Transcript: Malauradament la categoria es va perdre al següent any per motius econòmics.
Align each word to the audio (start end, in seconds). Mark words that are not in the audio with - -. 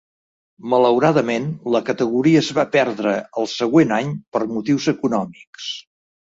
Malauradament 0.73 1.43
la 1.75 1.81
categoria 1.89 2.39
es 2.45 2.49
va 2.61 2.65
perdre 2.77 3.13
al 3.43 3.51
següent 3.53 3.95
any 3.99 4.11
per 4.39 4.43
motius 4.55 4.89
econòmics. 4.95 5.71